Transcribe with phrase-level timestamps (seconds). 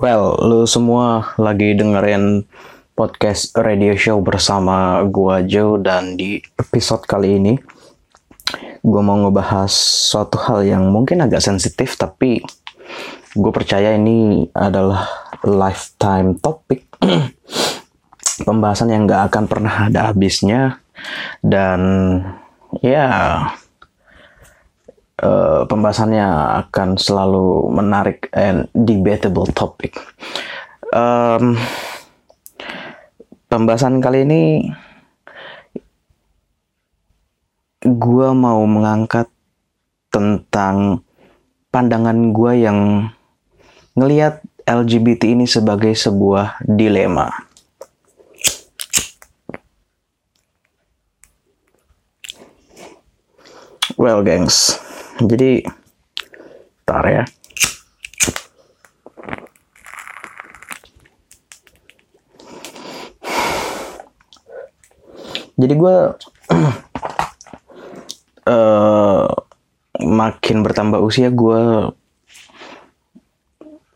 [0.00, 2.48] Well, lu semua lagi dengerin
[2.96, 7.60] podcast radio show bersama gua Joe dan di episode kali ini
[8.80, 9.68] gua mau ngebahas
[10.08, 12.40] suatu hal yang mungkin agak sensitif tapi
[13.36, 15.04] gue percaya ini adalah
[15.44, 16.88] lifetime topik
[18.48, 20.80] pembahasan yang gak akan pernah ada habisnya.
[21.44, 21.80] Dan
[22.80, 23.04] ya
[25.20, 26.26] uh, pembahasannya
[26.66, 29.96] akan selalu menarik and debatable topic.
[30.90, 31.54] Um,
[33.46, 34.42] pembahasan kali ini
[37.80, 39.30] gue mau mengangkat
[40.10, 41.06] tentang
[41.70, 43.08] pandangan gue yang
[43.94, 47.30] ngelihat LGBT ini sebagai sebuah dilema.
[54.00, 54.80] Well, gengs,
[55.20, 55.64] jadi
[56.88, 57.24] tar ya.
[65.60, 65.96] Jadi gue
[68.48, 69.28] uh,
[70.00, 71.92] makin bertambah usia gue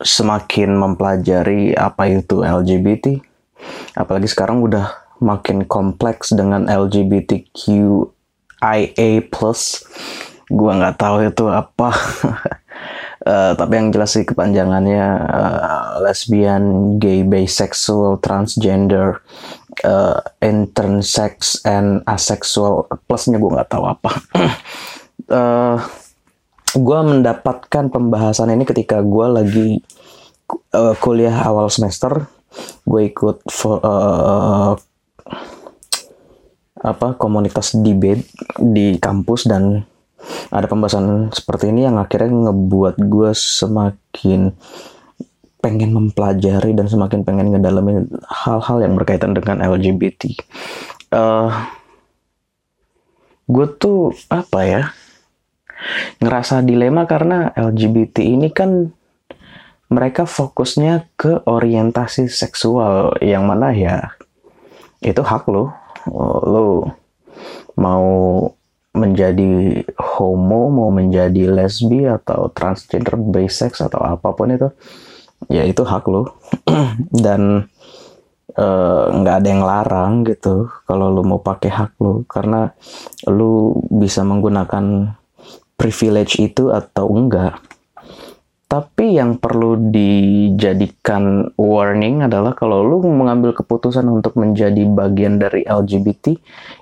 [0.05, 3.17] semakin mempelajari apa itu LGBT.
[3.97, 4.93] Apalagi sekarang udah
[5.25, 8.13] makin kompleks dengan LGBTQIA+.
[10.50, 11.89] Gua nggak tahu itu apa.
[13.25, 19.25] uh, tapi yang jelas sih kepanjangannya uh, lesbian, gay, bisexual, transgender,
[19.84, 22.89] uh, intersex, and asexual.
[23.09, 24.11] Plusnya gue nggak tahu apa.
[25.33, 25.77] uh,
[26.75, 29.69] gue mendapatkan pembahasan ini ketika gue lagi
[30.75, 32.27] uh, kuliah awal semester
[32.86, 34.75] gue ikut uh,
[36.84, 38.29] apa komunitas debate
[38.61, 39.86] di kampus dan
[40.50, 44.55] ada pembahasan seperti ini yang akhirnya ngebuat gue semakin
[45.64, 50.36] pengen mempelajari dan semakin pengen ngedalamin hal-hal yang berkaitan dengan LGBT.
[51.08, 51.48] Uh,
[53.48, 54.83] gue tuh apa ya?
[56.20, 58.89] ngerasa dilema karena LGBT ini kan
[59.92, 64.17] mereka fokusnya ke orientasi seksual yang mana ya
[65.05, 65.70] itu hak lo
[66.48, 66.89] lo
[67.77, 68.48] mau
[68.95, 69.83] menjadi
[70.14, 74.69] homo mau menjadi lesbi atau transgender bisex atau apa pun itu
[75.51, 76.39] ya itu hak lo
[77.25, 77.67] dan
[79.11, 82.70] nggak uh, ada yang larang gitu kalau lo mau pakai hak lo karena
[83.27, 85.19] lo bisa menggunakan
[85.75, 87.58] privilege itu atau enggak.
[88.64, 96.35] Tapi yang perlu dijadikan warning adalah kalau lu mengambil keputusan untuk menjadi bagian dari LGBT,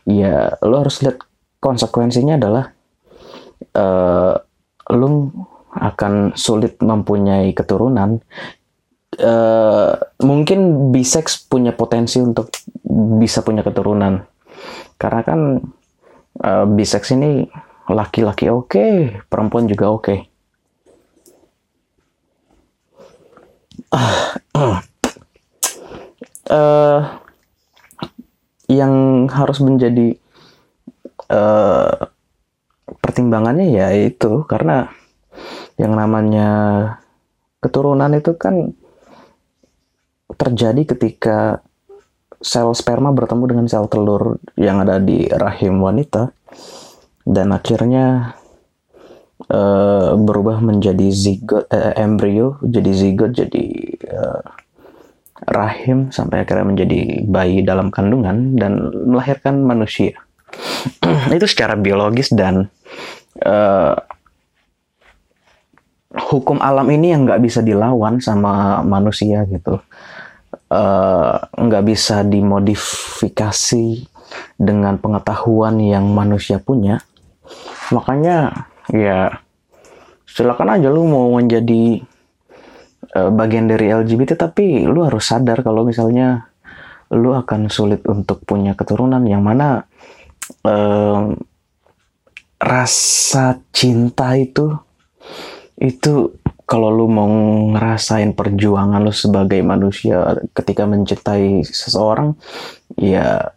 [0.08, 1.20] ya lu harus lihat
[1.60, 2.72] konsekuensinya adalah
[3.74, 4.34] uh,
[4.92, 5.30] lu
[5.72, 8.20] akan sulit mempunyai keturunan.
[9.12, 9.92] Uh,
[10.24, 12.48] mungkin bisex punya potensi untuk
[13.20, 14.24] bisa punya keturunan,
[14.96, 15.40] karena kan
[16.40, 17.44] uh, bisex ini
[17.92, 20.00] laki-laki oke, okay, perempuan juga oke.
[20.00, 20.18] Okay.
[23.92, 24.80] Uh,
[26.48, 27.00] uh,
[28.72, 30.16] yang harus menjadi
[31.28, 32.11] uh,
[32.86, 34.90] pertimbangannya ya itu karena
[35.80, 36.48] yang namanya
[37.62, 38.74] keturunan itu kan
[40.34, 41.62] terjadi ketika
[42.42, 46.34] sel sperma bertemu dengan sel telur yang ada di rahim wanita
[47.22, 48.34] dan akhirnya
[49.46, 53.66] uh, berubah menjadi zigot uh, embrio jadi zigot jadi
[54.10, 54.42] uh,
[55.46, 60.18] rahim sampai akhirnya menjadi bayi dalam kandungan dan melahirkan manusia
[61.36, 62.68] itu secara biologis dan
[63.44, 63.94] uh,
[66.12, 69.80] hukum alam ini yang nggak bisa dilawan sama manusia gitu.
[71.56, 74.08] Nggak uh, bisa dimodifikasi
[74.56, 77.00] dengan pengetahuan yang manusia punya.
[77.92, 79.40] Makanya ya
[80.24, 82.00] silakan aja lu mau menjadi
[83.16, 86.48] uh, bagian dari LGBT tapi lu harus sadar kalau misalnya
[87.12, 89.84] lu akan sulit untuk punya keturunan yang mana
[90.64, 91.34] uh,
[92.62, 94.70] rasa cinta itu
[95.82, 97.28] itu kalau lu mau
[97.74, 102.38] ngerasain perjuangan lu sebagai manusia ketika mencintai seseorang
[102.94, 103.50] ya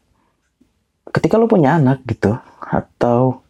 [1.14, 3.46] ketika lu punya anak gitu atau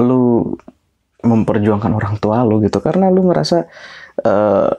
[0.00, 0.56] lu
[1.20, 3.68] memperjuangkan orang tua lu gitu karena lu ngerasa
[4.24, 4.72] uh,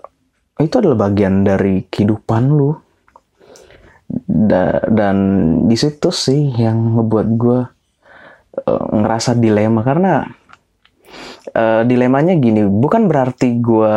[0.58, 2.74] itu adalah bagian dari kehidupan lu
[4.10, 5.16] da dan
[5.68, 7.60] di situ sih yang ngebuat gue
[8.64, 9.84] uh, ngerasa dilema.
[9.84, 10.24] Karena
[11.54, 13.94] uh, dilemanya gini bukan berarti gue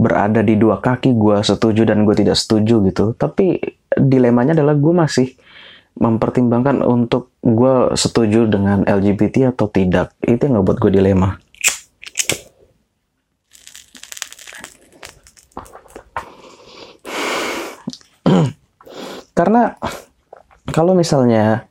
[0.00, 3.14] berada di dua kaki gue setuju dan gue tidak setuju gitu.
[3.14, 3.58] Tapi
[3.94, 5.28] dilemanya adalah gue masih
[6.00, 10.14] mempertimbangkan untuk gue setuju dengan LGBT atau tidak.
[10.22, 11.49] Itu yang ngebuat gue dilema
[19.40, 19.72] karena
[20.68, 21.64] kalau misalnya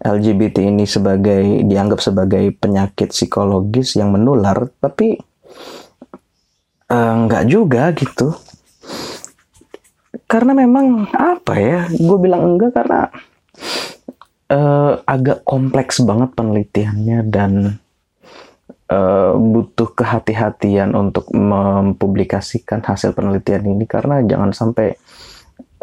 [0.00, 5.20] LGBT ini sebagai dianggap sebagai penyakit psikologis yang menular tapi
[6.88, 8.32] uh, juga gitu.
[10.24, 13.12] Karena memang apa ya gue bilang enggak karena
[14.48, 17.52] uh, agak kompleks banget penelitiannya dan
[18.88, 23.84] uh, butuh kehati-hatian untuk mempublikasikan hasil penelitian ini.
[23.84, 24.96] Karena jangan sampai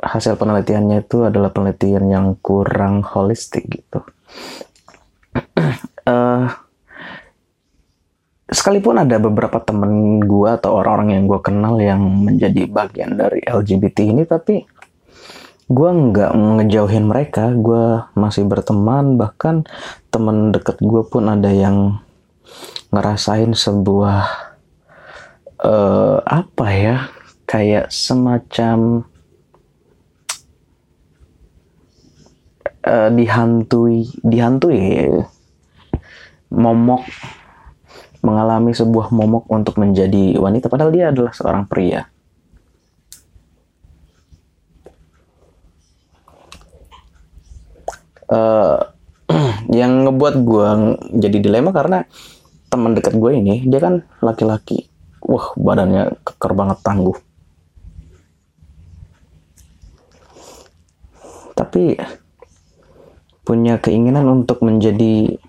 [0.01, 4.05] hasil penelitiannya itu adalah penelitian yang kurang holistik gitu.
[6.05, 6.47] uh,
[8.57, 13.97] sekalipun ada beberapa temen gue atau orang-orang yang gue kenal yang menjadi bagian dari LGBT
[14.07, 14.63] ini, tapi
[15.67, 19.67] gue nggak ngejauhin mereka gue masih berteman bahkan
[20.07, 21.99] temen deket gue pun ada yang
[22.88, 24.47] ngerasain sebuah
[25.59, 26.97] uh, apa ya
[27.44, 29.03] kayak semacam
[32.85, 35.09] uh, dihantui dihantui
[36.51, 37.03] momok
[38.25, 40.68] mengalami sebuah momok untuk menjadi wanita.
[40.68, 42.09] Padahal dia adalah seorang pria.
[48.27, 48.83] Uh,
[49.80, 50.69] yang ngebuat gue
[51.15, 52.03] jadi dilema karena
[52.68, 54.91] teman dekat gue ini dia kan laki-laki.
[55.23, 57.15] Wah badannya keker banget tangguh.
[61.56, 61.97] Tapi
[63.47, 65.39] punya keinginan untuk menjadi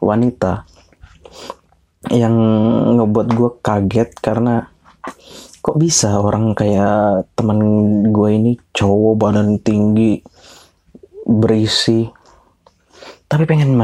[0.00, 0.64] wanita
[2.08, 2.32] yang
[2.96, 4.72] ngebuat gue kaget karena
[5.60, 7.60] kok bisa orang kayak teman
[8.08, 10.24] gue ini cowok badan tinggi
[11.28, 12.08] berisi
[13.28, 13.76] tapi pengen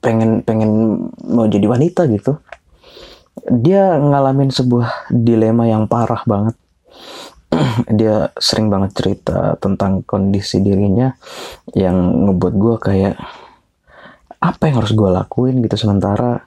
[0.00, 0.72] pengen pengen
[1.24, 2.36] mau jadi wanita gitu.
[3.48, 6.56] Dia ngalamin sebuah dilema yang parah banget
[7.98, 11.14] dia sering banget cerita tentang kondisi dirinya
[11.74, 13.16] yang ngebuat gue kayak
[14.44, 15.76] apa yang harus gue lakuin gitu.
[15.78, 16.44] Sementara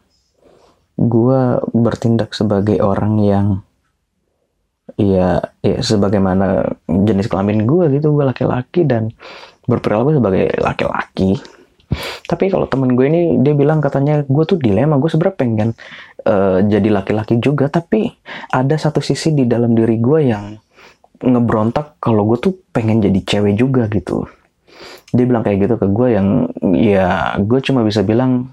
[0.98, 1.42] gue
[1.74, 3.48] bertindak sebagai orang yang
[4.98, 8.14] ya ya sebagaimana jenis kelamin gue gitu.
[8.14, 9.14] Gue laki-laki dan
[9.66, 11.38] berperilaku sebagai laki-laki.
[12.28, 15.70] Tapi kalau temen gue ini dia bilang katanya gue tuh dilema gue sebenarnya pengen
[16.28, 18.12] uh, jadi laki-laki juga tapi
[18.52, 20.60] ada satu sisi di dalam diri gue yang
[21.22, 24.26] ngebrontak kalau gue tuh pengen jadi cewek juga gitu.
[25.16, 26.28] Dia bilang kayak gitu ke gue yang
[26.78, 28.52] ya gue cuma bisa bilang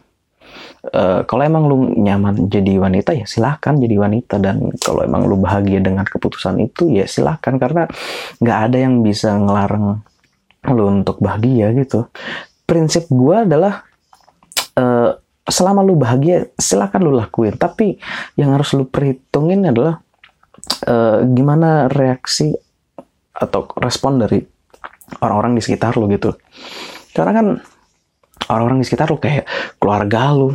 [0.85, 4.37] Uh, kalau emang lu nyaman jadi wanita ya silahkan jadi wanita.
[4.37, 7.57] Dan kalau emang lu bahagia dengan keputusan itu ya silahkan.
[7.57, 7.89] Karena
[8.37, 10.05] nggak ada yang bisa ngelarang
[10.69, 12.13] lu untuk bahagia gitu.
[12.69, 13.81] Prinsip gue adalah
[14.77, 15.17] uh,
[15.49, 17.57] selama lu bahagia silakan lu lakuin.
[17.57, 17.97] Tapi
[18.37, 20.05] yang harus lu perhitungin adalah
[20.87, 22.53] uh, gimana reaksi
[23.35, 24.41] atau respon dari
[25.21, 26.33] orang-orang di sekitar lu gitu
[27.13, 27.47] karena kan
[28.49, 29.45] orang-orang di sekitar lu kayak
[29.79, 30.55] keluarga lu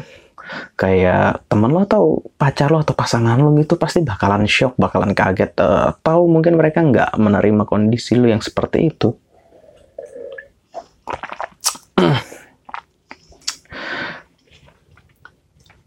[0.73, 5.53] kayak temen lo atau pacar lo atau pasangan lo gitu pasti bakalan shock, bakalan kaget,
[5.61, 9.13] uh, tahu mungkin mereka nggak menerima kondisi lo yang seperti itu.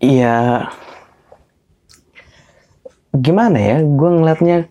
[0.03, 0.67] Iya,
[3.15, 3.77] gimana ya?
[3.85, 4.69] Gue ngeliatnya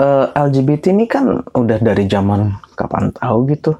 [0.00, 3.72] uh, eh, LGBT ini kan udah dari zaman kapan tahu gitu.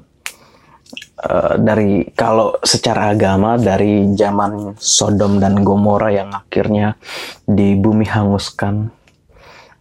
[1.17, 6.93] Uh, dari kalau secara agama dari zaman Sodom dan Gomora yang akhirnya
[7.41, 8.93] di bumi hanguskan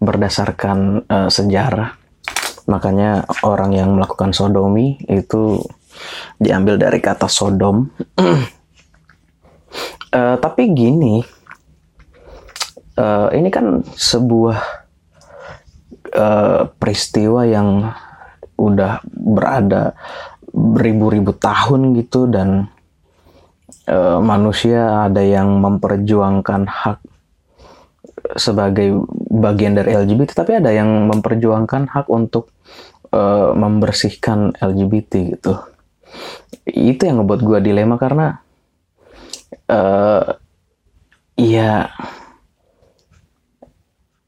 [0.01, 2.07] berdasarkan uh, sejarah
[2.67, 5.63] Makanya orang yang melakukan sodomi itu
[6.43, 7.87] diambil dari kata sodom.
[10.13, 11.23] uh, tapi gini,
[12.99, 14.59] uh, ini kan sebuah
[16.17, 17.91] uh, peristiwa yang
[18.57, 19.93] udah berada
[20.57, 22.73] beribu-ribu tahun gitu dan
[23.89, 26.99] uh, manusia ada yang memperjuangkan hak
[28.35, 32.51] sebagai bagian dari LGBT, tapi ada yang memperjuangkan hak untuk
[33.15, 35.53] uh, membersihkan LGBT gitu.
[36.67, 38.41] Itu yang ngebuat gue dilema karena
[39.71, 40.25] uh,
[41.37, 41.91] ya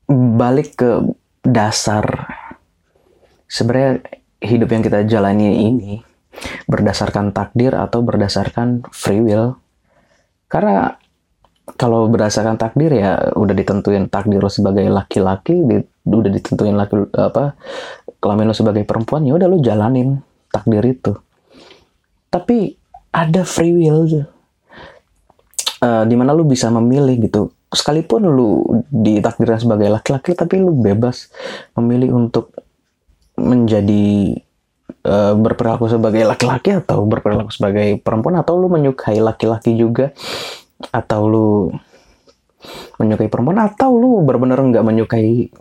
[0.09, 0.91] balik ke
[1.45, 2.05] dasar.
[3.49, 4.05] Sebenarnya
[4.45, 5.93] hidup yang kita jalani ini
[6.69, 9.57] berdasarkan takdir atau berdasarkan free will?
[10.49, 10.97] Karena
[11.77, 15.77] kalau berdasarkan takdir ya udah ditentuin takdir lo sebagai laki-laki di,
[16.09, 17.53] udah ditentuin laki apa
[18.25, 21.13] kelamin lo sebagai perempuan ya udah lo jalanin takdir itu.
[22.33, 22.77] Tapi
[23.13, 24.29] ada free will
[25.83, 27.53] uh, di mana lu bisa memilih gitu.
[27.69, 31.29] Sekalipun lu ditakdirkan sebagai laki-laki tapi lu bebas
[31.77, 32.55] memilih untuk
[33.39, 34.35] menjadi
[35.05, 40.11] uh, berperilaku sebagai laki-laki atau berperilaku sebagai perempuan atau lu menyukai laki-laki juga
[40.91, 41.51] atau lu
[42.99, 45.53] menyukai perempuan atau lu benar-benar nggak menyukai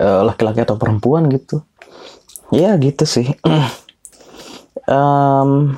[0.00, 1.60] uh, laki-laki atau perempuan gitu.
[2.54, 3.28] Ya gitu sih.
[4.86, 5.74] Um,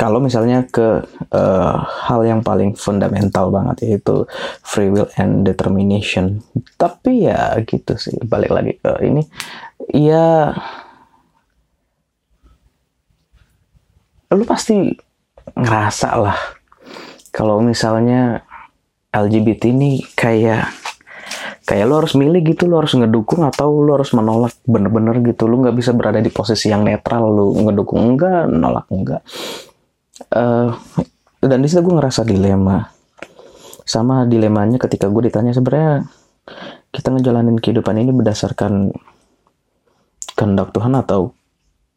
[0.00, 1.76] kalau misalnya ke uh,
[2.08, 4.24] hal yang paling fundamental banget yaitu
[4.64, 6.40] free will and determination.
[6.80, 9.28] Tapi ya gitu sih balik lagi ke ini.
[9.92, 10.56] Ya
[14.32, 14.88] lu pasti
[15.52, 16.38] ngerasa lah
[17.28, 18.40] kalau misalnya
[19.12, 20.64] LGBT ini kayak
[21.68, 25.44] kayak lu harus milih gitu lu harus ngedukung atau lu harus menolak bener-bener gitu.
[25.44, 29.20] Lu nggak bisa berada di posisi yang netral lu ngedukung enggak nolak enggak
[30.28, 30.76] uh,
[31.40, 32.92] dan di situ gue ngerasa dilema.
[33.88, 36.06] Sama dilemanya ketika gue ditanya sebenarnya
[36.92, 38.92] kita ngejalanin kehidupan ini berdasarkan
[40.36, 41.32] kehendak Tuhan atau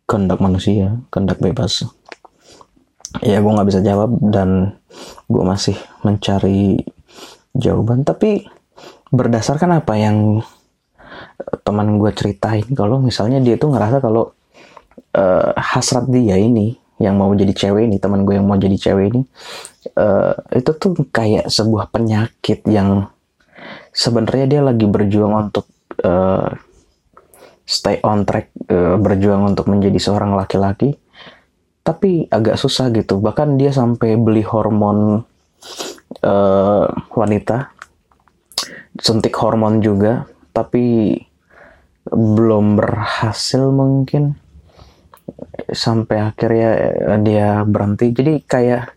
[0.07, 1.85] kehendak manusia kehendak bebas?
[3.21, 4.79] Ya gue nggak bisa jawab dan
[5.29, 6.81] gue masih mencari
[7.53, 8.01] jawaban.
[8.01, 8.47] Tapi
[9.13, 10.41] berdasarkan apa yang
[11.61, 14.33] teman gue ceritain kalau misalnya dia tuh ngerasa kalau
[15.15, 19.05] uh, hasrat dia ini yang mau jadi cewek ini teman gue yang mau jadi cewek
[19.13, 19.21] ini
[19.97, 23.09] uh, itu tuh kayak sebuah penyakit yang
[23.93, 25.65] sebenarnya dia lagi berjuang untuk
[26.05, 26.53] uh,
[27.63, 30.99] stay on track uh, berjuang untuk menjadi seorang laki-laki
[31.83, 33.19] tapi agak susah gitu.
[33.19, 35.27] Bahkan dia sampai beli hormon
[36.23, 37.75] uh, wanita
[38.95, 40.23] suntik hormon juga
[40.55, 41.17] tapi
[42.07, 44.35] belum berhasil mungkin
[45.71, 46.69] sampai akhirnya
[47.15, 48.13] eh, dia berhenti.
[48.13, 48.93] Jadi kayak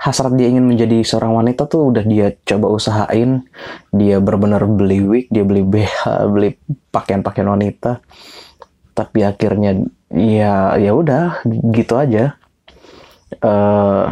[0.00, 3.44] hasrat dia ingin menjadi seorang wanita tuh udah dia coba usahain.
[3.92, 6.56] Dia benar-benar beli wig dia beli BH beli
[6.90, 8.00] pakaian-pakaian wanita.
[8.94, 9.78] Tapi akhirnya
[10.10, 11.42] ya ya udah
[11.74, 12.38] gitu aja.
[13.44, 14.08] Uh,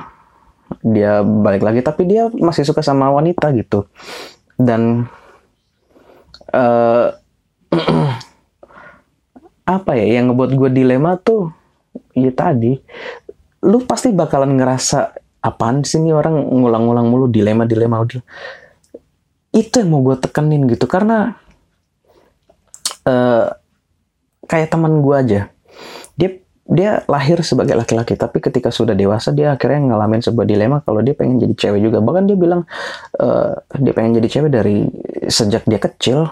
[0.85, 3.89] dia balik lagi tapi dia masih suka sama wanita gitu.
[4.61, 5.09] Dan
[6.53, 7.13] uh,
[9.67, 11.51] apa ya yang ngebuat gue dilema tuh
[12.15, 12.79] ya tadi
[13.67, 18.23] lu pasti bakalan ngerasa apaan sih nih orang ngulang-ngulang mulu dilema dilema udah.
[19.55, 21.39] Itu yang mau gue tekenin gitu karena
[23.07, 23.47] uh,
[24.47, 25.41] kayak teman gue aja
[26.15, 26.31] dia
[26.67, 31.15] dia lahir sebagai laki-laki tapi ketika sudah dewasa dia akhirnya ngalamin sebuah dilema kalau dia
[31.15, 31.99] pengen jadi cewek juga.
[32.03, 32.67] Bahkan dia bilang
[33.23, 34.87] uh, dia pengen jadi cewek dari
[35.27, 36.31] sejak dia kecil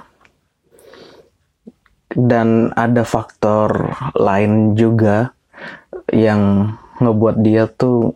[2.14, 5.34] dan ada faktor lain juga
[6.10, 8.14] yang ngebuat dia tuh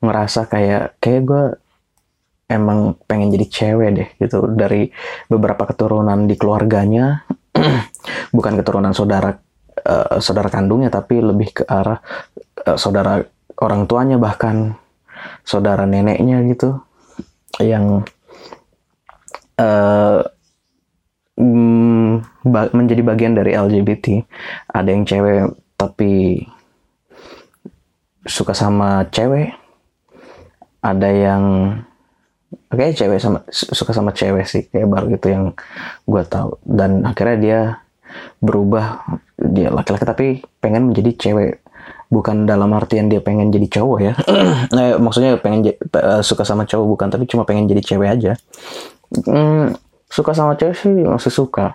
[0.00, 1.44] ngerasa kayak kayak gue
[2.48, 4.48] emang pengen jadi cewek deh gitu.
[4.48, 4.88] Dari
[5.28, 7.24] beberapa keturunan di keluarganya
[8.36, 9.36] bukan keturunan saudara
[9.84, 12.00] uh, saudara kandungnya tapi lebih ke arah
[12.64, 13.20] uh, saudara
[13.60, 14.76] orang tuanya bahkan
[15.42, 16.80] saudara neneknya gitu
[17.60, 18.04] yang
[19.56, 20.20] uh,
[22.46, 24.22] ba menjadi bagian dari LGBT.
[24.70, 26.42] Ada yang cewek tapi
[28.26, 29.54] suka sama cewek.
[30.82, 31.44] Ada yang
[32.70, 35.44] oke cewek sama suka sama cewek sih kayak baru gitu yang
[36.06, 36.58] gue tahu.
[36.62, 37.60] Dan akhirnya dia
[38.40, 39.02] berubah
[39.36, 40.26] dia laki-laki tapi
[40.60, 41.62] pengen menjadi cewek.
[42.06, 44.14] Bukan dalam artian dia pengen jadi cowok ya.
[44.70, 48.32] Nah, maksudnya pengen uh, suka sama cowok bukan tapi cuma pengen jadi cewek aja.
[49.26, 49.74] Hmm,
[50.10, 51.74] suka sama cewek sih masih suka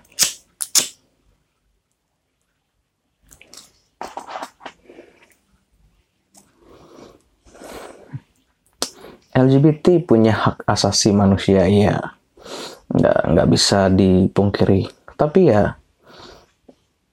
[9.31, 12.15] LGBT punya hak asasi manusia ya
[12.91, 14.91] nggak nggak bisa dipungkiri.
[15.15, 15.75] Tapi ya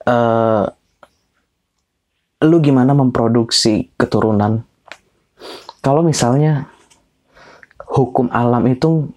[0.07, 0.65] uh,
[2.43, 4.63] lu gimana memproduksi keturunan?
[5.79, 6.67] Kalau misalnya
[7.87, 9.07] hukum alam itu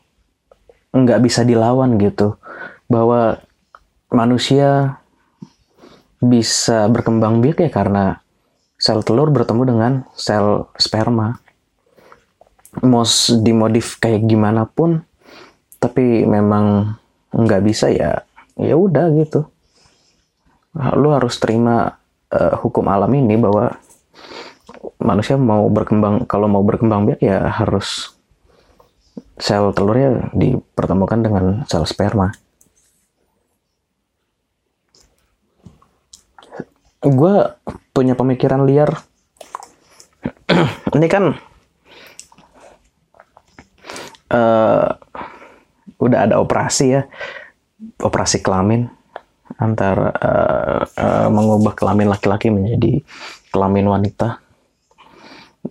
[0.93, 2.37] nggak bisa dilawan gitu
[2.87, 3.41] bahwa
[4.13, 5.01] manusia
[6.23, 8.23] bisa berkembang biak ya karena
[8.79, 11.41] sel telur bertemu dengan sel sperma
[12.81, 13.05] mau
[13.45, 15.05] dimodif kayak gimana pun
[15.77, 16.97] tapi memang
[17.37, 18.25] nggak bisa ya
[18.57, 19.45] ya udah gitu
[20.97, 22.01] lu harus terima
[22.33, 23.77] uh, hukum alam ini bahwa
[24.97, 28.17] manusia mau berkembang kalau mau berkembang biak ya harus
[29.37, 32.33] sel telurnya dipertemukan dengan sel sperma.
[37.03, 37.51] Gue
[37.91, 39.03] punya pemikiran liar.
[40.97, 41.35] Ini kan
[44.33, 44.89] uh,
[46.01, 47.05] udah ada operasi ya,
[48.01, 48.89] operasi kelamin
[49.61, 53.05] antara uh, uh, mengubah kelamin laki-laki menjadi
[53.53, 54.41] kelamin wanita.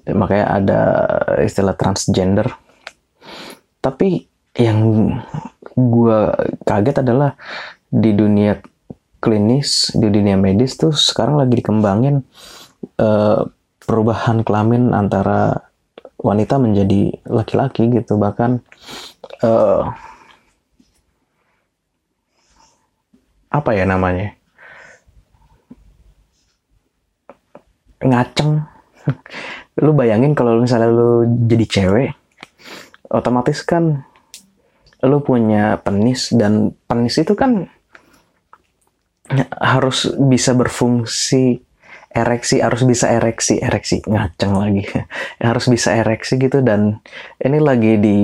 [0.07, 0.81] Makanya ada
[1.43, 2.47] istilah transgender.
[3.81, 4.23] Tapi
[4.55, 5.09] yang
[5.75, 6.19] gue
[6.63, 7.35] kaget adalah
[7.91, 8.61] di dunia
[9.21, 12.23] klinis, di dunia medis tuh sekarang lagi dikembangin
[13.01, 13.45] uh,
[13.83, 15.70] perubahan kelamin antara
[16.21, 18.15] wanita menjadi laki-laki gitu.
[18.21, 18.61] Bahkan
[19.43, 19.81] uh,
[23.51, 24.37] apa ya namanya?
[28.01, 28.61] Ngaceng.
[29.83, 32.11] Lu bayangin kalau misalnya lu jadi cewek
[33.11, 34.07] otomatis kan
[35.03, 37.67] lu punya penis dan penis itu kan
[39.59, 41.59] harus bisa berfungsi
[42.11, 44.83] ereksi harus bisa ereksi ereksi ngaceng lagi.
[45.41, 46.99] Harus bisa ereksi gitu dan
[47.41, 48.19] ini lagi di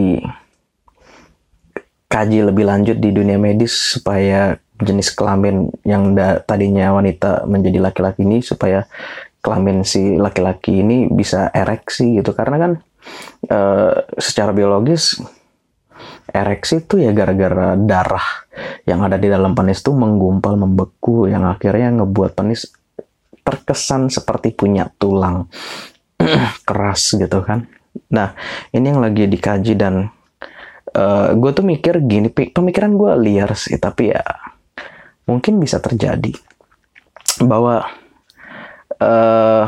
[2.07, 8.23] kaji lebih lanjut di dunia medis supaya jenis kelamin yang da, tadinya wanita menjadi laki-laki
[8.23, 8.85] ini supaya
[9.41, 12.31] kelamin si laki-laki ini bisa ereksi gitu.
[12.31, 12.71] Karena kan
[13.43, 13.59] e,
[14.21, 15.17] secara biologis
[16.29, 18.45] ereksi itu ya gara-gara darah
[18.85, 22.76] yang ada di dalam penis itu menggumpal membeku yang akhirnya ngebuat penis
[23.47, 25.47] terkesan seperti punya tulang
[26.67, 27.63] keras gitu kan.
[28.11, 28.35] Nah
[28.75, 30.11] ini yang lagi dikaji dan
[30.91, 34.23] uh, gue tuh mikir gini, pemikiran gue liar sih, tapi ya
[35.23, 36.35] mungkin bisa terjadi
[37.39, 37.87] bahwa
[38.99, 39.65] uh,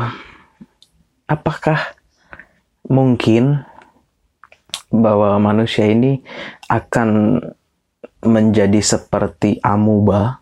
[1.24, 1.96] apakah
[2.84, 3.64] mungkin
[4.90, 6.20] bahwa manusia ini
[6.66, 7.40] akan
[8.26, 10.39] menjadi seperti amuba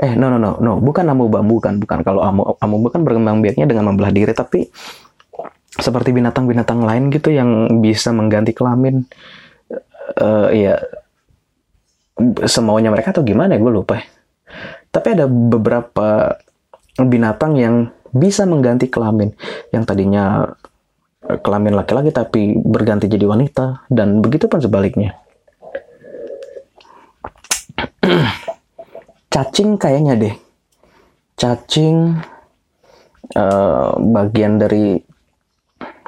[0.00, 0.80] eh no no no no.
[0.80, 2.00] Bukan amuba bukan bukan.
[2.00, 4.72] Kalau amu amuba kan berkembang biaknya dengan membelah diri tapi
[5.70, 9.04] seperti binatang-binatang lain gitu yang bisa mengganti kelamin.
[10.18, 10.74] Uh, ya
[12.48, 13.60] semaunya mereka atau gimana ya?
[13.62, 14.04] Gue lupa ya.
[14.90, 16.34] tapi ada beberapa
[16.98, 19.30] binatang yang bisa mengganti kelamin.
[19.70, 20.50] Yang tadinya
[21.28, 23.86] eh, kelamin laki-laki tapi berganti jadi wanita.
[23.86, 25.14] Dan begitu pun sebaliknya
[29.40, 30.34] cacing kayaknya deh.
[31.40, 32.20] Cacing
[33.40, 35.00] uh, bagian dari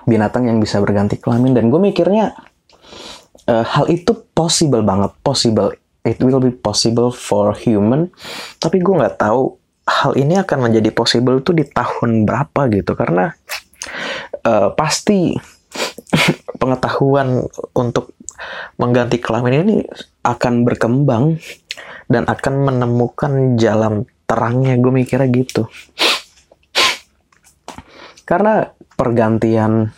[0.05, 1.57] binatang yang bisa berganti kelamin.
[1.57, 2.37] Dan gue mikirnya
[3.49, 5.17] uh, hal itu possible banget.
[5.25, 5.73] Possible
[6.05, 8.13] it will be possible for human.
[8.61, 9.57] Tapi gue nggak tahu
[9.89, 12.93] hal ini akan menjadi possible tuh di tahun berapa gitu.
[12.93, 13.33] Karena
[14.45, 15.33] uh, pasti
[16.61, 18.13] pengetahuan untuk
[18.77, 19.77] mengganti kelamin ini
[20.21, 21.41] akan berkembang
[22.09, 24.77] dan akan menemukan jalan terangnya.
[24.81, 25.69] Gue mikirnya gitu.
[28.23, 28.65] Karena
[28.97, 29.93] pergantian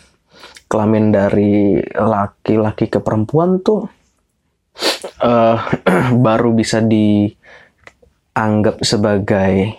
[0.65, 3.85] kelamin dari laki-laki ke perempuan tuh
[5.21, 5.57] uh,
[6.25, 9.77] baru bisa dianggap sebagai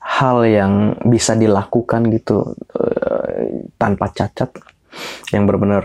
[0.00, 3.24] hal yang bisa dilakukan gitu uh,
[3.78, 4.50] tanpa cacat.
[5.30, 5.84] Yang benar-benar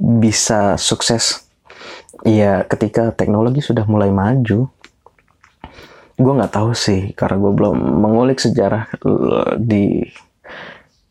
[0.00, 1.43] bisa sukses
[2.22, 4.70] Iya, ketika teknologi sudah mulai maju,
[6.14, 9.84] gue nggak tahu sih karena gue belum mengulik sejarah eh, di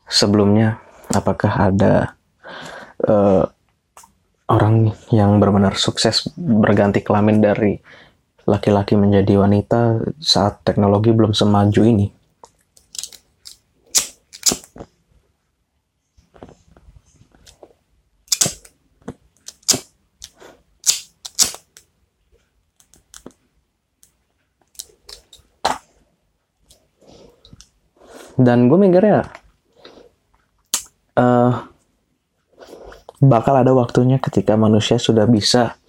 [0.07, 0.79] sebelumnya
[1.11, 2.15] apakah ada
[3.05, 3.43] uh,
[4.49, 7.73] orang yang benar-benar sukses berganti kelamin dari
[8.43, 12.07] laki-laki menjadi wanita saat teknologi belum semaju ini.
[28.43, 29.23] Dan gue mikirnya
[31.15, 31.51] uh,
[33.23, 35.79] bakal ada waktunya ketika manusia sudah bisa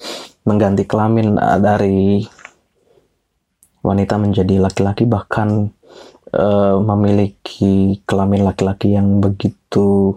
[0.46, 2.22] mengganti kelamin uh, dari
[3.84, 5.68] wanita menjadi laki-laki bahkan
[6.32, 10.16] uh, memiliki kelamin laki-laki yang begitu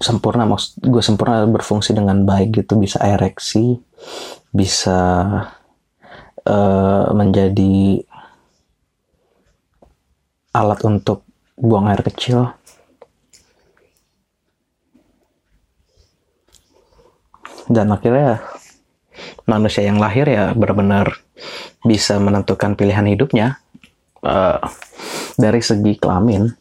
[0.00, 0.48] sempurna.
[0.48, 3.76] Maksud gue sempurna berfungsi dengan baik gitu bisa ereksi
[4.50, 4.98] bisa
[6.48, 8.00] uh, menjadi
[10.50, 11.29] alat untuk
[11.60, 12.56] buang air kecil.
[17.70, 18.42] Dan akhirnya
[19.46, 21.22] manusia yang lahir ya benar-benar
[21.86, 23.60] bisa menentukan pilihan hidupnya.
[24.20, 24.60] Uh,
[25.40, 26.52] dari segi kelamin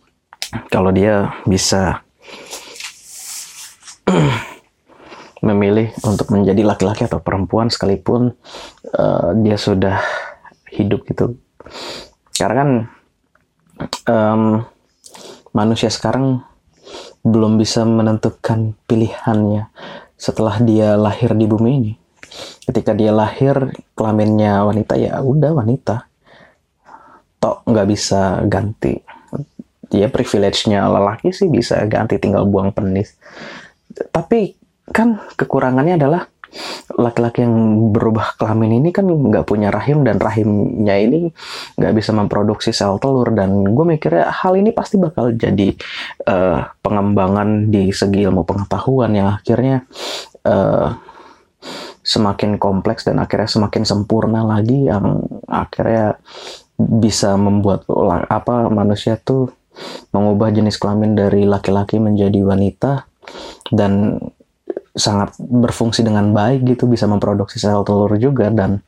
[0.72, 2.00] kalau dia bisa
[5.48, 8.32] memilih untuk menjadi laki-laki atau perempuan sekalipun
[8.96, 10.00] uh, dia sudah
[10.72, 11.36] hidup gitu.
[12.40, 12.70] Karena kan
[14.08, 14.44] um,
[15.60, 16.40] manusia sekarang
[17.20, 19.68] belum bisa menentukan pilihannya
[20.16, 21.94] setelah dia lahir di bumi ini.
[22.64, 26.08] Ketika dia lahir kelaminnya wanita ya udah wanita.
[27.44, 28.96] Tok nggak bisa ganti.
[29.92, 33.20] Ya privilege-nya lelaki sih bisa ganti tinggal buang penis.
[33.92, 34.56] Tapi
[34.96, 36.30] kan kekurangannya adalah
[36.98, 37.56] laki-laki yang
[37.94, 41.30] berubah kelamin ini kan nggak punya rahim dan rahimnya ini
[41.78, 43.30] nggak bisa memproduksi sel telur.
[43.32, 45.74] Dan gue mikirnya hal ini pasti bakal jadi
[46.28, 49.86] uh, pengembangan di segi ilmu pengetahuan yang akhirnya
[50.46, 50.98] uh,
[52.04, 56.18] semakin kompleks dan akhirnya semakin sempurna lagi yang akhirnya
[56.80, 57.84] bisa membuat
[58.32, 59.52] apa manusia tuh
[60.16, 63.06] mengubah jenis kelamin dari laki-laki menjadi wanita.
[63.70, 64.18] Dan
[65.00, 68.84] sangat berfungsi dengan baik gitu bisa memproduksi sel telur juga dan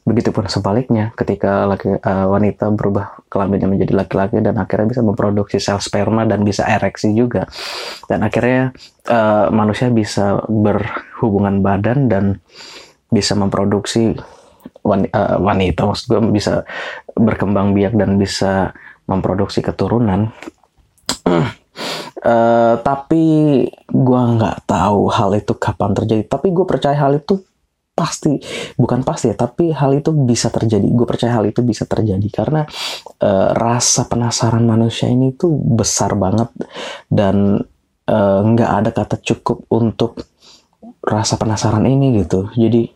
[0.00, 5.76] begitupun sebaliknya ketika laki uh, wanita berubah kelaminnya menjadi laki-laki dan akhirnya bisa memproduksi sel
[5.76, 7.44] sperma dan bisa ereksi juga
[8.08, 8.72] dan akhirnya
[9.06, 12.24] uh, manusia bisa berhubungan badan dan
[13.12, 14.16] bisa memproduksi
[14.80, 16.64] wanita, uh, wanita maksud gue bisa
[17.12, 18.72] berkembang biak dan bisa
[19.04, 20.32] memproduksi keturunan.
[22.24, 23.24] uh, tapi
[23.88, 26.22] gue nggak tahu hal itu kapan terjadi.
[26.28, 27.40] Tapi gue percaya hal itu
[27.96, 28.40] pasti,
[28.80, 30.86] bukan pasti ya, tapi hal itu bisa terjadi.
[30.88, 32.64] Gue percaya hal itu bisa terjadi karena
[33.20, 36.48] uh, rasa penasaran manusia ini tuh besar banget
[37.12, 37.60] dan
[38.10, 40.18] nggak uh, ada kata cukup untuk
[41.04, 42.50] rasa penasaran ini gitu.
[42.56, 42.90] Jadi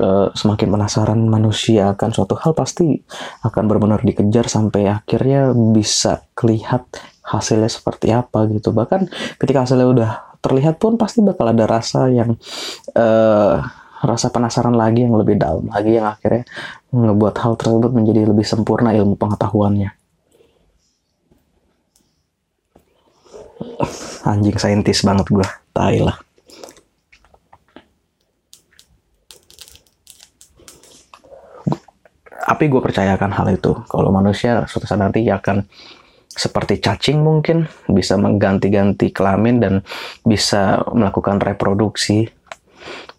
[0.00, 2.98] uh, semakin penasaran manusia akan suatu hal pasti
[3.44, 6.88] akan benar-benar dikejar sampai akhirnya bisa kelihat
[7.24, 8.70] hasilnya seperti apa gitu.
[8.70, 9.08] Bahkan
[9.40, 10.10] ketika hasilnya udah
[10.44, 12.36] terlihat pun pasti bakal ada rasa yang
[12.92, 13.64] uh,
[14.04, 16.44] rasa penasaran lagi yang lebih dalam lagi yang akhirnya
[16.92, 19.96] ngebuat hal tersebut menjadi lebih sempurna ilmu pengetahuannya.
[24.28, 26.20] Anjing saintis banget gue tai lah.
[32.44, 33.72] Tapi gue percayakan hal itu.
[33.88, 35.64] Kalau manusia suatu saat nanti akan
[36.34, 39.74] seperti cacing mungkin bisa mengganti-ganti kelamin dan
[40.26, 42.26] bisa melakukan reproduksi.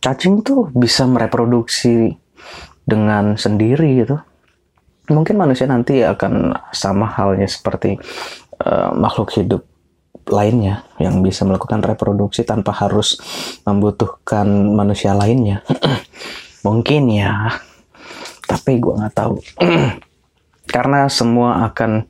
[0.04, 2.12] Cacing tuh bisa mereproduksi
[2.86, 4.20] dengan sendiri gitu.
[5.10, 7.98] Mungkin manusia nanti akan sama halnya seperti
[8.62, 9.64] uh, makhluk hidup
[10.26, 13.22] lainnya yang bisa melakukan reproduksi tanpa harus
[13.64, 15.62] membutuhkan manusia lainnya.
[16.68, 17.62] Mungkin ya
[18.46, 19.36] tapi gue nggak tahu.
[20.76, 22.10] Karena semua akan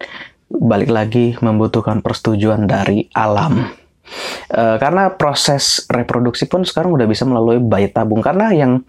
[0.50, 3.66] balik lagi membutuhkan persetujuan dari alam.
[4.54, 8.22] Uh, karena proses reproduksi pun sekarang udah bisa melalui bayi tabung.
[8.22, 8.86] Karena yang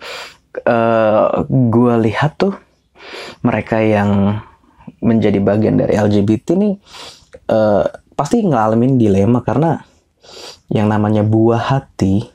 [0.64, 2.53] uh, eh, gue lihat tuh
[3.40, 4.40] mereka yang
[5.03, 6.75] menjadi bagian dari LGBT nih
[7.53, 7.85] uh,
[8.16, 9.85] pasti ngalamin dilema karena
[10.73, 12.27] yang namanya buah hati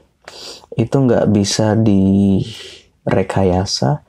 [0.79, 3.99] itu nggak bisa direkayasa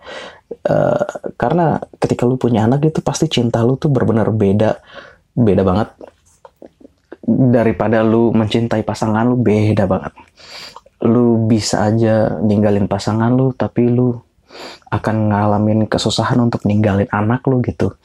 [0.62, 1.02] Uh,
[1.34, 4.78] karena ketika lu punya anak itu pasti cinta lu tuh benar-benar beda
[5.34, 5.88] beda banget.
[7.26, 10.14] Daripada lu mencintai pasangan lu beda banget.
[11.02, 14.14] Lu bisa aja ninggalin pasangan lu tapi lu
[14.92, 17.98] akan ngalamin kesusahan untuk ninggalin anak lu gitu.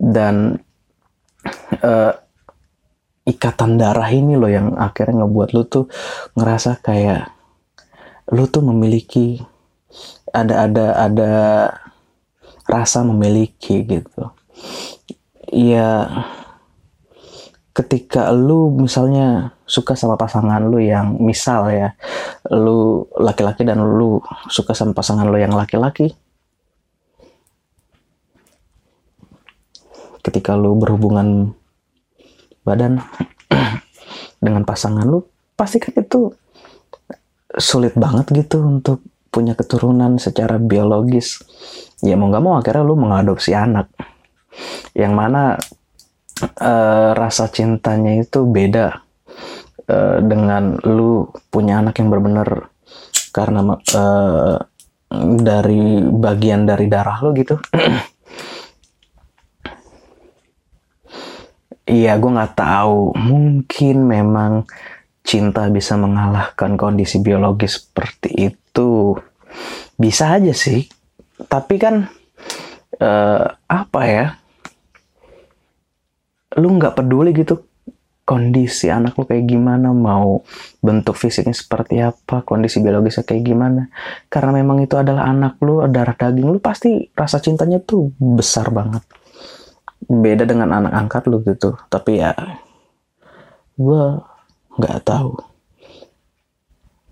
[0.00, 0.56] Dan
[1.82, 2.12] uh,
[3.28, 5.86] ikatan darah ini loh yang akhirnya ngebuat lu tuh
[6.34, 7.30] ngerasa kayak
[8.32, 9.38] lu tuh memiliki
[10.32, 11.32] ada ada ada
[12.72, 14.32] rasa memiliki gitu.
[15.52, 16.08] Ya
[17.72, 21.96] ketika lu misalnya suka sama pasangan lu yang misal ya
[22.52, 24.20] lu laki-laki dan lu
[24.52, 26.12] suka sama pasangan lu yang laki-laki
[30.20, 31.56] ketika lu berhubungan
[32.60, 33.00] badan
[34.44, 35.24] dengan pasangan lu
[35.56, 36.28] pasti kan itu
[37.56, 39.00] sulit banget gitu untuk
[39.32, 41.40] punya keturunan secara biologis
[42.02, 43.88] ya mau nggak mau akhirnya lu mengadopsi anak.
[44.92, 45.42] Yang mana
[46.60, 49.00] uh, rasa cintanya itu beda
[49.86, 52.68] uh, dengan lu punya anak yang benar-benar
[53.32, 54.58] karena uh,
[55.40, 57.56] dari bagian dari darah lu gitu.
[61.82, 63.10] Iya, gue nggak tahu.
[63.18, 64.64] Mungkin memang
[65.26, 69.18] cinta bisa mengalahkan kondisi biologis seperti itu.
[69.98, 70.86] Bisa aja sih
[71.46, 72.10] tapi kan
[73.00, 74.26] uh, apa ya
[76.60, 77.64] lu nggak peduli gitu
[78.22, 80.46] kondisi anak lu kayak gimana, mau
[80.78, 83.82] bentuk fisiknya seperti apa, kondisi biologisnya kayak gimana.
[84.30, 89.02] Karena memang itu adalah anak lu, darah daging lu, pasti rasa cintanya tuh besar banget.
[90.06, 91.74] Beda dengan anak angkat lu gitu.
[91.90, 92.32] Tapi ya,
[93.74, 94.04] gue
[94.78, 95.36] nggak tahu.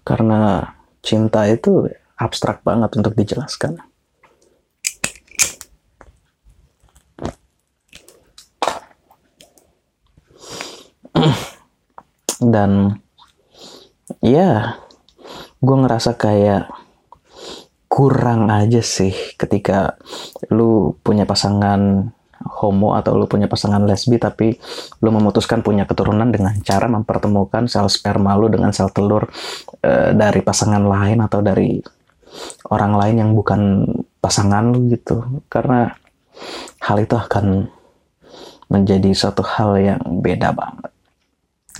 [0.06, 3.89] Karena cinta itu abstrak banget untuk dijelaskan.
[12.54, 13.00] dan
[14.24, 14.80] ya
[15.60, 16.72] gue ngerasa kayak
[17.90, 19.98] kurang aja sih ketika
[20.54, 24.56] lu punya pasangan homo atau lu punya pasangan lesbi tapi
[25.04, 29.28] lu memutuskan punya keturunan dengan cara mempertemukan sel sperma lu dengan sel telur
[29.84, 31.76] e, dari pasangan lain atau dari
[32.72, 33.84] orang lain yang bukan
[34.22, 35.20] pasangan lu gitu.
[35.52, 35.92] Karena
[36.86, 37.68] hal itu akan
[38.70, 40.92] menjadi suatu hal yang beda banget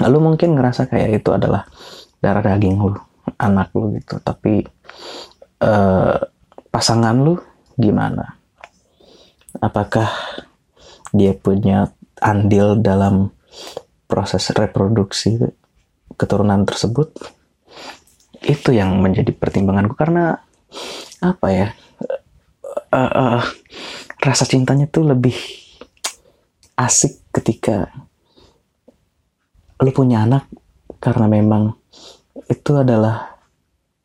[0.07, 1.67] lu mungkin ngerasa kayak itu adalah
[2.23, 2.97] darah daging lu
[3.41, 4.21] anak lu gitu.
[4.21, 4.65] Tapi
[5.65, 6.17] uh,
[6.71, 7.37] pasangan lu
[7.77, 8.39] gimana?
[9.59, 10.09] Apakah
[11.11, 11.91] dia punya
[12.23, 13.35] andil dalam
[14.07, 15.41] proses reproduksi
[16.15, 17.11] keturunan tersebut?
[18.41, 19.99] Itu yang menjadi pertimbanganku.
[19.99, 20.39] Karena
[21.21, 21.69] apa ya
[22.95, 23.43] uh, uh,
[24.21, 25.37] rasa cintanya tuh lebih
[26.81, 27.93] asik ketika
[29.81, 30.45] lu punya anak
[31.01, 31.73] karena memang
[32.47, 33.37] itu adalah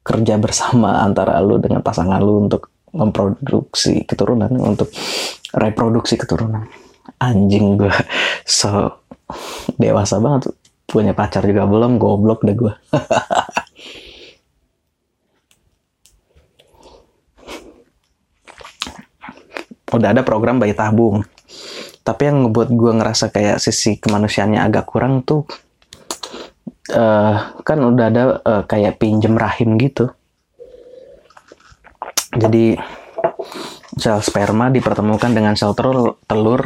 [0.05, 4.87] kerja bersama antara lu dengan pasangan lu untuk memproduksi keturunan untuk
[5.51, 6.63] reproduksi keturunan.
[7.19, 7.91] Anjing gue
[8.47, 9.03] so
[9.75, 10.51] dewasa banget.
[10.85, 12.73] Punya pacar juga belum goblok deh gue
[19.95, 21.23] udah ada program bayi tabung
[22.05, 25.49] tapi yang ngebuat gue ngerasa kayak sisi kemanusiaannya agak kurang tuh
[26.93, 30.13] uh, kan udah ada uh, kayak pinjem rahim gitu.
[32.35, 32.77] Jadi
[33.97, 36.61] sel sperma dipertemukan dengan sel telur, telur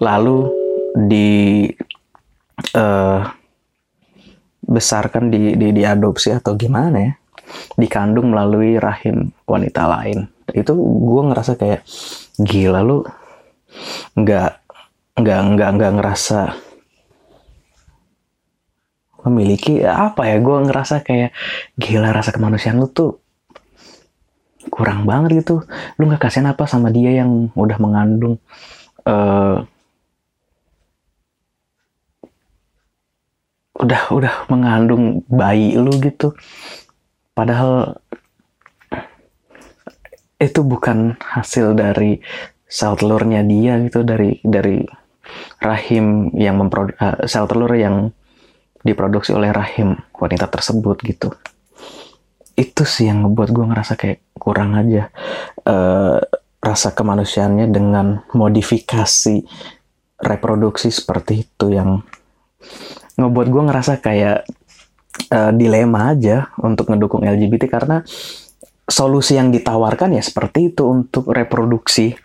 [0.00, 0.48] lalu
[0.96, 1.68] di
[2.72, 3.20] uh,
[4.64, 7.12] besarkan di, di diadopsi atau gimana ya
[7.80, 11.80] dikandung melalui rahim wanita lain itu gue ngerasa kayak
[12.36, 13.04] gila lu
[14.18, 14.50] nggak
[15.18, 16.40] nggak nggak nggak ngerasa
[19.26, 21.34] memiliki apa ya gue ngerasa kayak
[21.76, 23.20] gila rasa kemanusiaan lu tuh
[24.68, 25.64] kurang banget gitu.
[25.98, 28.38] Lu nggak kasihan apa sama dia yang udah mengandung
[29.08, 29.64] uh,
[33.78, 36.36] udah udah mengandung bayi lu gitu.
[37.32, 37.98] Padahal
[40.38, 42.22] itu bukan hasil dari
[42.68, 44.84] sel telurnya dia gitu dari dari
[45.64, 48.12] rahim yang memprodu uh, sel telur yang
[48.84, 51.32] diproduksi oleh rahim wanita tersebut gitu.
[52.54, 55.10] Itu sih yang ngebuat gue ngerasa kayak kurang aja
[55.66, 56.20] uh,
[56.58, 59.42] rasa kemanusiaannya dengan modifikasi
[60.18, 62.02] reproduksi seperti itu yang
[63.18, 64.46] ngebuat gue ngerasa kayak
[65.30, 68.02] uh, dilema aja untuk ngedukung LGBT karena
[68.88, 72.16] solusi yang ditawarkan ya seperti itu untuk reproduksi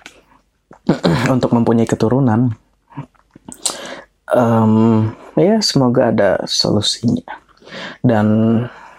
[1.35, 2.53] untuk mempunyai keturunan
[4.33, 7.39] um, ya semoga ada solusinya.
[8.03, 8.27] Dan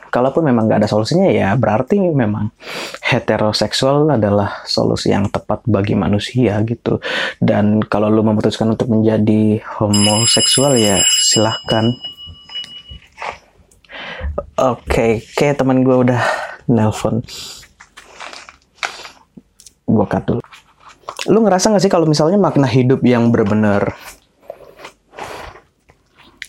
[0.09, 2.55] kalaupun memang gak ada solusinya ya berarti memang
[3.03, 7.03] heteroseksual adalah solusi yang tepat bagi manusia gitu.
[7.43, 11.93] Dan kalau lu memutuskan untuk menjadi homoseksual ya silahkan.
[14.55, 16.23] Oke okay, kayak teman gue udah
[16.71, 17.21] nelpon
[19.85, 20.41] gue cut dulu
[21.29, 23.97] lu ngerasa gak sih kalau misalnya makna hidup yang benar-benar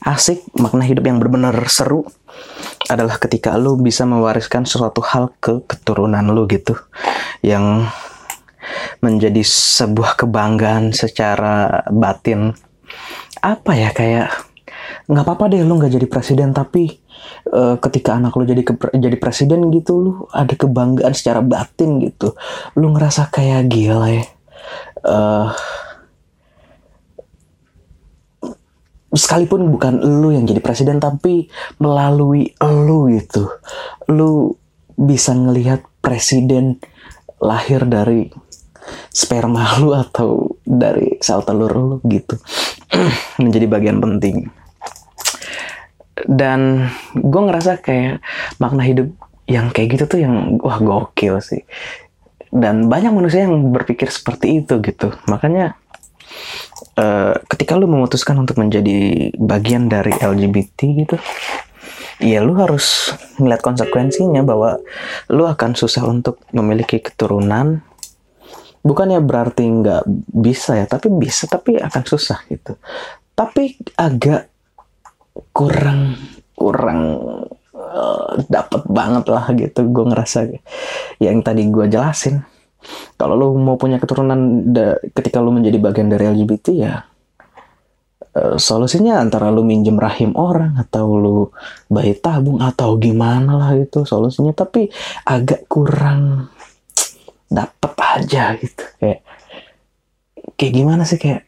[0.05, 2.05] asik, makna hidup yang benar-benar seru
[2.85, 6.77] adalah ketika lu bisa mewariskan sesuatu hal ke keturunan lu gitu
[7.41, 7.89] yang
[9.01, 12.53] menjadi sebuah kebanggaan secara batin.
[13.41, 14.29] Apa ya kayak
[15.09, 17.01] nggak apa-apa deh lu nggak jadi presiden tapi
[17.49, 22.37] uh, ketika anak lu jadi ke, jadi presiden gitu lu ada kebanggaan secara batin gitu.
[22.77, 24.34] Lu ngerasa kayak gila ya
[25.05, 25.53] uh,
[29.15, 31.47] sekalipun bukan lu yang jadi presiden tapi
[31.79, 33.47] melalui lu gitu.
[34.11, 34.53] Lu
[34.95, 36.79] bisa ngelihat presiden
[37.39, 38.29] lahir dari
[39.09, 42.35] sperma lu atau dari sel telur lu gitu.
[43.41, 44.51] Menjadi bagian penting.
[46.25, 48.23] Dan gue ngerasa kayak
[48.57, 49.11] makna hidup
[49.45, 51.61] yang kayak gitu tuh yang wah gokil sih
[52.53, 55.13] dan banyak manusia yang berpikir seperti itu gitu.
[55.29, 55.77] Makanya
[56.99, 61.17] uh, ketika lu memutuskan untuk menjadi bagian dari LGBT gitu
[62.23, 64.79] ya lu harus ngeliat konsekuensinya bahwa
[65.27, 67.83] lu akan susah untuk memiliki keturunan.
[68.85, 72.77] Bukannya berarti nggak bisa ya tapi bisa tapi akan susah gitu.
[73.33, 74.47] Tapi agak
[75.51, 76.15] kurang
[76.55, 77.01] kurang
[77.95, 79.79] eh, dapat banget lah gitu.
[79.89, 80.51] Gue ngerasa
[81.23, 82.43] yang tadi gue jelasin.
[83.17, 84.61] Kalau lu mau punya keturunan
[85.15, 87.01] ketika lu menjadi bagian dari LGBT ya
[88.35, 91.37] uh, solusinya antara lu minjem rahim orang atau lu
[91.87, 94.51] bayi tabung atau gimana lah itu solusinya.
[94.51, 94.91] Tapi
[95.25, 96.51] agak kurang
[97.47, 98.83] dapet aja gitu.
[98.99, 99.19] Kayak
[100.59, 101.17] kayak gimana sih?
[101.17, 101.47] Kayak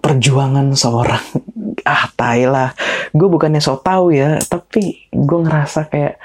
[0.00, 1.49] perjuangan seorang
[1.84, 2.74] ah tai lah.
[3.12, 6.20] Gue bukannya so tau ya tapi gue ngerasa kayak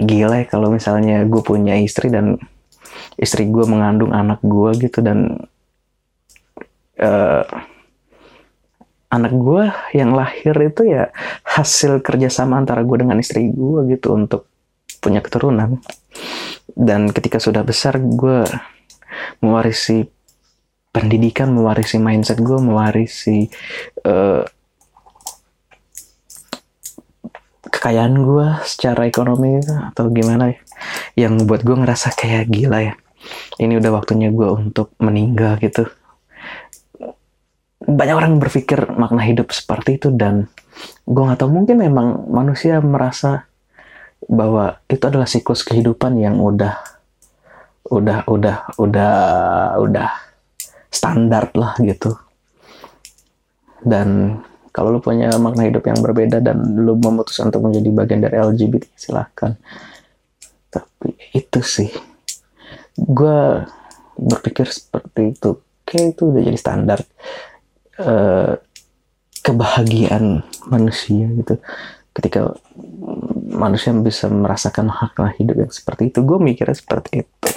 [0.00, 2.36] gila ya kalau misalnya gue punya istri dan
[3.14, 5.46] istri gue mengandung anak gue gitu dan
[6.98, 7.46] uh,
[9.14, 11.14] anak gue yang lahir itu ya
[11.46, 14.50] hasil kerjasama antara gue dengan istri gue gitu untuk
[14.98, 15.78] punya keturunan.
[16.74, 18.42] Dan ketika sudah besar gue
[19.38, 20.10] mewarisi
[20.94, 23.50] pendidikan mewarisi mindset gue mewarisi
[24.06, 24.46] uh,
[27.66, 30.58] kekayaan gue secara ekonomi atau gimana ya
[31.18, 32.94] yang buat gue ngerasa kayak gila ya.
[33.58, 35.90] Ini udah waktunya gue untuk meninggal gitu.
[37.84, 40.48] Banyak orang berpikir makna hidup seperti itu dan
[41.04, 43.50] gue nggak tahu mungkin memang manusia merasa
[44.24, 46.80] bahwa itu adalah siklus kehidupan yang udah
[47.84, 49.12] udah udah udah
[49.76, 50.10] udah
[50.94, 52.14] standar lah gitu.
[53.82, 54.38] Dan
[54.70, 58.84] kalau lu punya makna hidup yang berbeda dan lu memutuskan untuk menjadi bagian dari LGBT
[58.94, 59.58] silahkan.
[60.70, 61.90] Tapi itu sih.
[62.94, 63.66] Gue
[64.14, 65.58] berpikir seperti itu.
[65.82, 66.98] Kayak itu udah jadi standar
[67.98, 68.54] uh,
[69.42, 71.58] kebahagiaan manusia gitu.
[72.14, 72.54] Ketika
[73.54, 77.48] manusia bisa merasakan haknya hidup yang seperti itu gue mikirnya seperti itu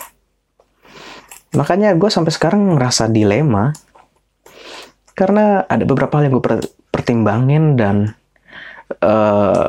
[1.55, 3.71] Makanya gue sampai sekarang ngerasa dilema
[5.17, 6.45] karena ada beberapa hal yang gue
[6.93, 8.13] pertimbangin dan
[9.01, 9.65] uh,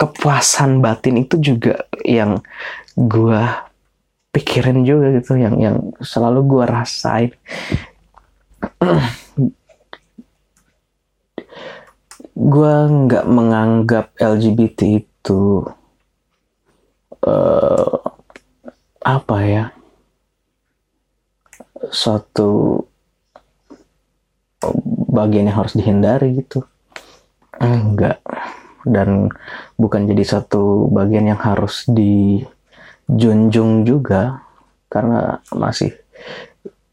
[0.00, 2.40] kepuasan batin itu juga yang
[2.96, 3.42] gue
[4.32, 7.32] pikirin juga gitu, yang yang selalu gue rasain.
[12.36, 15.64] gue nggak menganggap LGBT itu
[17.24, 17.96] uh,
[19.00, 19.75] apa ya
[21.92, 22.80] suatu
[25.12, 26.64] bagian yang harus dihindari gitu.
[27.60, 28.20] Enggak.
[28.86, 29.32] Dan
[29.74, 34.46] bukan jadi satu bagian yang harus dijunjung juga
[34.86, 35.92] karena masih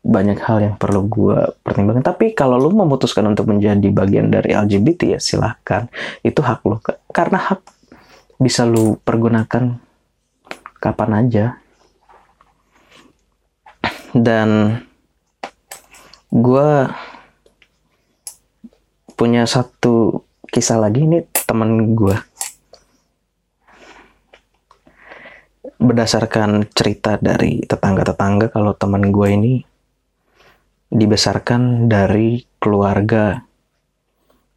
[0.04, 2.04] banyak hal yang perlu gue pertimbangkan.
[2.04, 5.88] Tapi kalau lo memutuskan untuk menjadi bagian dari LGBT ya silahkan.
[6.20, 7.62] Itu hak lo karena hak
[8.42, 9.80] bisa lo pergunakan
[10.84, 11.63] kapan aja
[14.14, 14.82] dan
[16.30, 16.70] gue
[19.18, 20.22] punya satu
[20.54, 22.14] kisah lagi ini temen gue
[25.82, 29.54] berdasarkan cerita dari tetangga-tetangga kalau teman gue ini
[30.94, 33.42] dibesarkan dari keluarga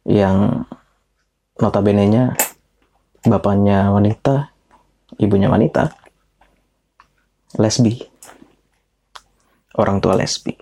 [0.05, 0.63] yang
[1.57, 2.37] notabene-nya
[3.25, 4.53] bapaknya wanita,
[5.19, 5.97] ibunya wanita,
[7.59, 8.16] lesbi
[9.77, 10.57] orang tua lesbi.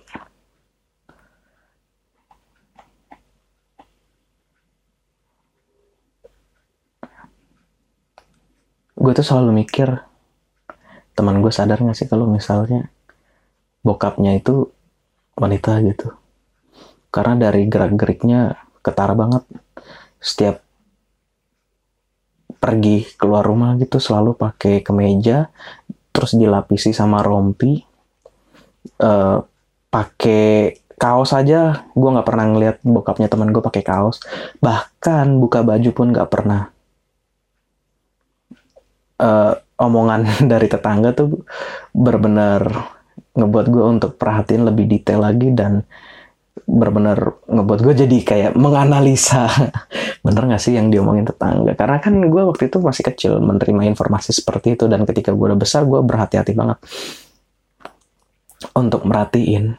[8.96, 9.92] Gue tuh selalu mikir,
[11.12, 12.88] teman gue sadar gak sih kalau misalnya
[13.84, 14.72] bokapnya itu
[15.36, 16.16] wanita gitu.
[17.12, 19.44] Karena dari gerak-geriknya ketara banget.
[20.16, 20.64] Setiap
[22.56, 25.52] pergi keluar rumah gitu selalu pakai kemeja,
[26.10, 27.78] terus dilapisi sama rompi,
[29.00, 29.42] uh,
[29.90, 31.86] pakai kaos aja.
[31.92, 34.20] Gue nggak pernah ngeliat bokapnya teman gue pakai kaos.
[34.60, 36.72] Bahkan buka baju pun nggak pernah.
[39.16, 41.44] Uh, omongan dari tetangga tuh
[41.92, 42.92] benar-benar
[43.36, 45.84] ngebuat gue untuk perhatiin lebih detail lagi dan
[46.64, 49.46] benar-benar ngebuat gue jadi kayak menganalisa.
[50.26, 51.76] Bener gak sih yang diomongin tetangga?
[51.76, 55.60] Karena kan gue waktu itu masih kecil menerima informasi seperti itu dan ketika gue udah
[55.60, 56.80] besar gue berhati-hati banget
[58.72, 59.76] untuk merhatiin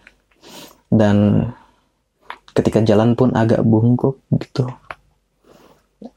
[0.94, 1.50] dan
[2.54, 4.70] ketika jalan pun agak bungkuk gitu.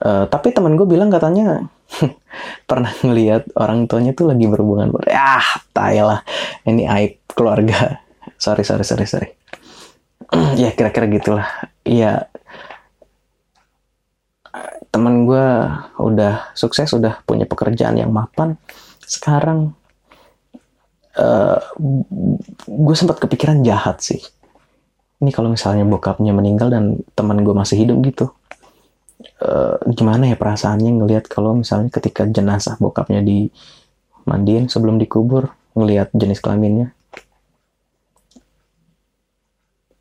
[0.00, 1.64] Uh, tapi teman gue bilang katanya
[2.68, 4.92] pernah ngelihat orang tuanya tuh lagi berhubungan.
[5.08, 6.20] Ah, tai lah.
[6.68, 8.00] Ini aib keluarga.
[8.44, 9.28] sorry, sorry, sorry, sorry.
[10.62, 11.48] ya kira-kira gitulah
[11.82, 12.28] ya
[14.90, 15.46] teman gue
[16.02, 18.58] udah sukses udah punya pekerjaan yang mapan
[19.06, 19.74] sekarang
[21.18, 21.58] uh,
[22.68, 24.20] gue sempat kepikiran jahat sih.
[25.20, 28.32] Ini kalau misalnya bokapnya meninggal dan teman gue masih hidup gitu
[29.44, 36.40] uh, gimana ya perasaannya ngelihat kalau misalnya ketika jenazah bokapnya dimandiin sebelum dikubur ngelihat jenis
[36.42, 36.92] kelaminnya?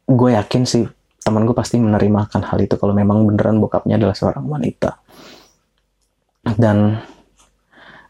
[0.10, 0.86] Gue yakin sih
[1.22, 4.97] teman gue pasti menerimakan hal itu kalau memang beneran bokapnya adalah seorang wanita.
[6.57, 6.97] Dan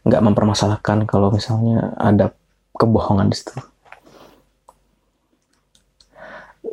[0.07, 2.31] nggak mempermasalahkan kalau misalnya ada
[2.79, 3.53] kebohongan di situ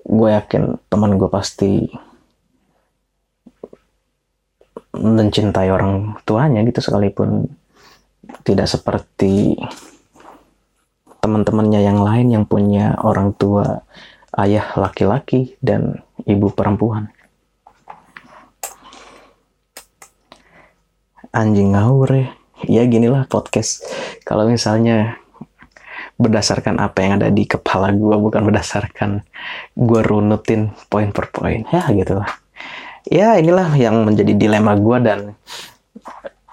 [0.06, 1.90] gue yakin teman gue pasti
[4.96, 7.50] mencintai orang tuanya gitu sekalipun
[8.46, 9.58] tidak seperti
[11.20, 13.82] teman-temannya yang lain yang punya orang tua
[14.38, 17.10] ayah laki-laki dan ibu perempuan.
[21.34, 22.28] Anjing ngawur ya.
[22.64, 23.84] Ya ginilah podcast.
[24.24, 25.20] Kalau misalnya
[26.16, 29.20] berdasarkan apa yang ada di kepala gue bukan berdasarkan
[29.76, 32.24] gue runutin poin per poin ya gitu
[33.06, 35.20] ya inilah yang menjadi dilema gue dan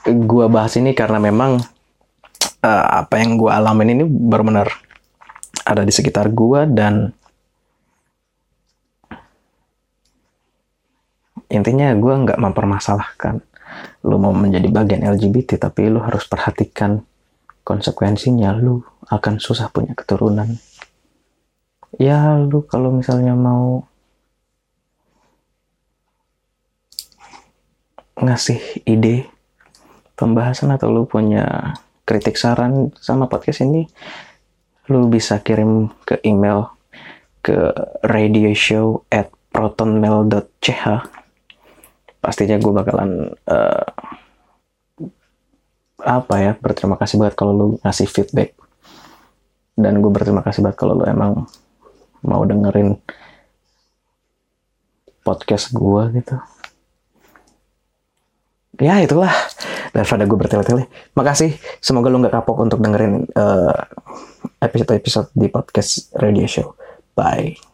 [0.03, 1.63] gue bahas ini karena memang
[2.59, 4.67] uh, apa yang gue alamin ini benar-benar
[5.63, 7.15] ada di sekitar gue dan
[11.47, 13.39] intinya gue nggak mempermasalahkan
[14.03, 16.99] lu mau menjadi bagian LGBT tapi lu harus perhatikan
[17.63, 20.59] konsekuensinya lu akan susah punya keturunan.
[22.01, 23.85] Ya lu kalau misalnya mau
[28.17, 29.27] ngasih ide
[30.15, 31.75] pembahasan atau lu punya
[32.07, 33.89] kritik saran sama podcast ini
[34.91, 36.71] lu bisa kirim ke email
[37.43, 37.71] ke
[38.03, 40.83] radioshow at protonmail.ch
[42.23, 43.11] pastinya gue bakalan
[43.47, 43.87] uh,
[46.03, 48.55] apa ya berterima kasih banget kalau lu ngasih feedback
[49.73, 51.49] dan gue berterima kasih banget kalau lu emang
[52.23, 52.97] mau dengerin
[55.23, 56.35] podcast gue gitu.
[58.81, 59.33] Ya itulah.
[59.93, 60.89] Daripada gue bertele-tele.
[61.13, 61.53] Makasih.
[61.77, 66.73] Semoga lu nggak kapok untuk dengerin episode eh, episode-episode di podcast radio show.
[67.13, 67.72] Bye